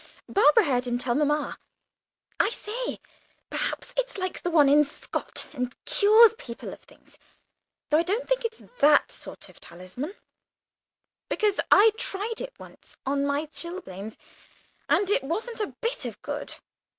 [0.27, 1.59] Barbara heard him tell mamma.
[2.39, 2.99] I say,
[3.51, 7.19] perhaps it's like the one in Scott, and cures people of things,
[7.91, 10.19] though I don't think it's that sort of talisman either,
[11.29, 14.17] because I tried it once on my chilblains,
[14.89, 16.55] and it wasn't a bit of good.